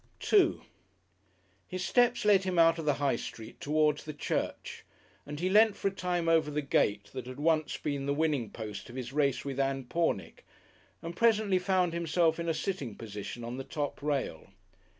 §2 0.19 0.63
His 1.67 1.85
steps 1.85 2.25
led 2.25 2.43
him 2.43 2.57
out 2.57 2.79
of 2.79 2.85
the 2.85 2.95
High 2.95 3.17
Street 3.17 3.61
towards 3.61 4.03
the 4.03 4.15
church, 4.15 4.83
and 5.27 5.39
he 5.39 5.47
leant 5.47 5.75
for 5.75 5.89
a 5.89 5.93
time 5.93 6.27
over 6.27 6.49
the 6.49 6.63
gate 6.63 7.11
that 7.13 7.27
had 7.27 7.39
once 7.39 7.77
been 7.77 8.07
the 8.07 8.13
winning 8.15 8.49
post 8.49 8.89
of 8.89 8.95
his 8.95 9.13
race 9.13 9.45
with 9.45 9.59
Ann 9.59 9.83
Pornick, 9.83 10.43
and 11.03 11.15
presently 11.15 11.59
found 11.59 11.93
himself 11.93 12.39
in 12.39 12.49
a 12.49 12.53
sitting 12.55 12.95
position 12.95 13.43
on 13.43 13.57
the 13.57 13.63
top 13.63 14.01
rail. 14.01 14.47